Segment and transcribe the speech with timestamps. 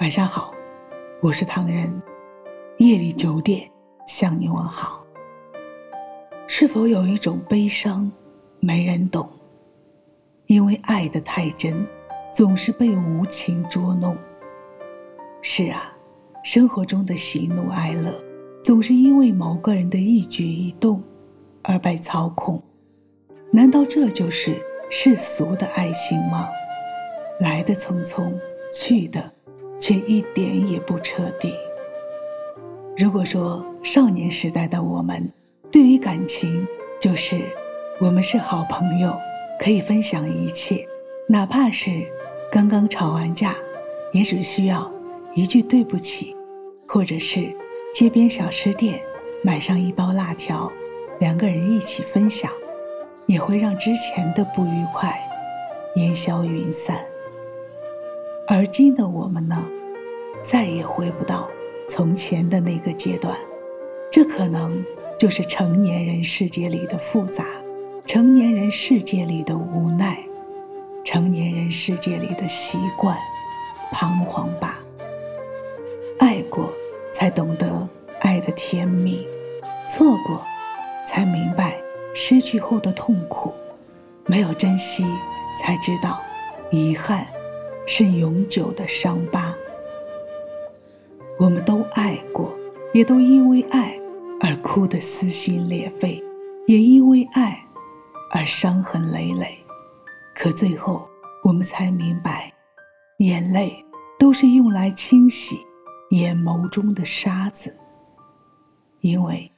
[0.00, 0.54] 晚上好，
[1.20, 1.92] 我是唐人。
[2.78, 3.70] 夜里九点
[4.06, 5.04] 向你问好。
[6.46, 8.10] 是否有一种悲伤，
[8.60, 9.28] 没人懂？
[10.46, 11.86] 因为爱的太真，
[12.34, 14.16] 总是被无情捉弄。
[15.42, 15.92] 是啊，
[16.42, 18.10] 生活中的喜怒哀乐，
[18.64, 21.02] 总是因为某个人的一举一动
[21.62, 22.58] 而被操控。
[23.52, 24.56] 难道这就是
[24.90, 26.48] 世俗的爱情吗？
[27.38, 28.32] 来的匆匆，
[28.74, 29.30] 去的
[29.80, 31.52] 却一点也不彻底。
[32.96, 35.26] 如果说少年时代的我们，
[35.72, 36.66] 对于感情
[37.00, 37.40] 就是
[37.98, 39.12] 我们是好朋友，
[39.58, 40.86] 可以分享一切，
[41.26, 41.90] 哪怕是
[42.52, 43.56] 刚刚吵完架，
[44.12, 44.92] 也只需要
[45.34, 46.36] 一句对不起，
[46.86, 47.50] 或者是
[47.94, 49.00] 街边小吃店
[49.42, 50.70] 买上一包辣条，
[51.20, 52.50] 两个人一起分享，
[53.26, 55.18] 也会让之前的不愉快
[55.96, 56.98] 烟消云散。
[58.46, 59.64] 而今的我们呢，
[60.42, 61.48] 再也回不到
[61.88, 63.36] 从前的那个阶段，
[64.10, 64.84] 这可能
[65.18, 67.44] 就是成年人世界里的复杂，
[68.06, 70.18] 成年人世界里的无奈，
[71.04, 73.16] 成年人世界里的习惯、
[73.92, 74.82] 彷徨吧。
[76.18, 76.72] 爱过，
[77.12, 77.88] 才懂得
[78.20, 79.26] 爱的甜蜜；
[79.90, 80.42] 错过，
[81.06, 81.80] 才明白
[82.14, 83.52] 失去后的痛苦；
[84.26, 85.04] 没有珍惜，
[85.60, 86.20] 才知道
[86.70, 87.26] 遗憾。
[87.86, 89.52] 是永久的伤疤。
[91.40, 92.54] 我们都爱过，
[92.92, 93.98] 也都因为爱
[94.40, 96.22] 而哭得撕心裂肺，
[96.66, 97.58] 也因为爱
[98.30, 99.58] 而伤痕累累。
[100.34, 101.08] 可最后，
[101.42, 102.52] 我们才明白，
[103.20, 103.82] 眼泪
[104.18, 105.56] 都是用来清洗
[106.10, 107.74] 眼眸中的沙子。
[109.00, 109.50] 因为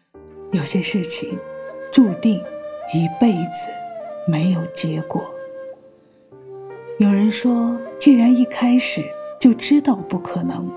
[0.52, 1.36] 有些事情
[1.90, 2.40] 注定
[2.94, 3.68] 一辈子
[4.28, 5.20] 没有结果。
[7.00, 9.04] 有人说，既然一开始
[9.40, 10.70] 就知道不可能，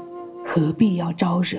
[0.46, 1.58] 何必要招惹？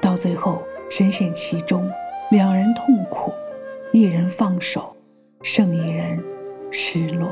[0.00, 1.90] 到最后深陷其中，
[2.30, 3.32] 两人痛苦，
[3.92, 4.94] 一人放手，
[5.42, 6.22] 剩一人
[6.70, 7.28] 失落。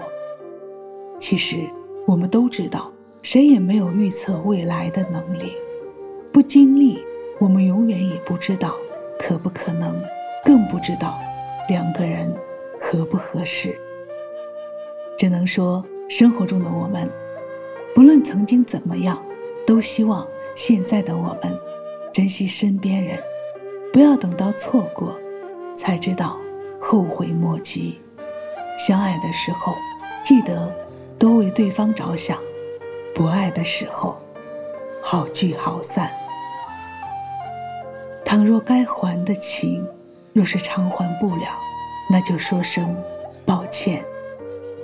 [1.18, 1.58] 其实
[2.06, 2.90] 我们都知道，
[3.22, 5.52] 谁也没有预测未来的能力，
[6.32, 6.98] 不经历，
[7.38, 8.74] 我们永远也不知道
[9.18, 10.02] 可不可能，
[10.44, 11.18] 更不知道
[11.68, 12.34] 两个人
[12.80, 13.78] 合不合适。
[15.18, 15.84] 只能说。
[16.06, 17.08] 生活中的我们，
[17.94, 19.24] 不论曾经怎么样，
[19.66, 21.58] 都希望现在的我们
[22.12, 23.18] 珍惜身边人，
[23.92, 25.18] 不要等到错过
[25.76, 26.38] 才知道
[26.80, 28.00] 后悔莫及。
[28.78, 29.74] 相爱的时候，
[30.24, 30.72] 记得
[31.18, 32.38] 多为对方着想；
[33.14, 34.20] 不爱的时候，
[35.02, 36.10] 好聚好散。
[38.24, 39.86] 倘若该还的情，
[40.32, 41.46] 若是偿还不了，
[42.10, 42.96] 那就说声
[43.44, 44.04] 抱歉。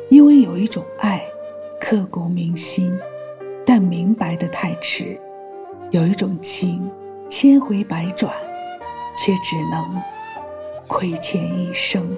[0.09, 1.25] 因为有一种爱，
[1.81, 2.97] 刻骨铭心，
[3.65, 5.17] 但明白的太迟；
[5.91, 6.89] 有一种情，
[7.29, 8.33] 千回百转，
[9.17, 10.01] 却只能
[10.87, 12.17] 亏欠一生。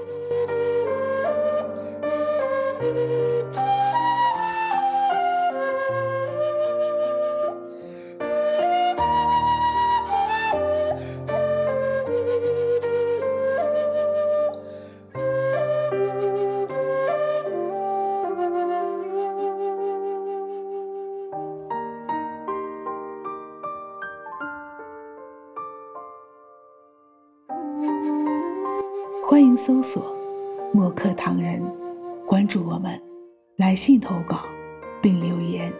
[29.32, 30.14] 欢迎搜索
[30.74, 31.58] “墨客唐人”，
[32.28, 33.00] 关注我们，
[33.56, 34.40] 来信投稿
[35.00, 35.72] 并留言，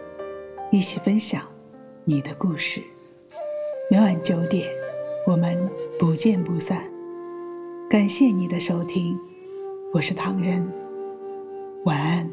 [0.71, 1.43] 一起分享
[2.03, 2.81] 你的故事。
[3.91, 4.67] 每晚九点，
[5.27, 5.55] 我们
[5.99, 6.83] 不见不散。
[7.87, 9.15] 感谢你的收听，
[9.93, 10.67] 我是唐人，
[11.85, 12.27] 晚安。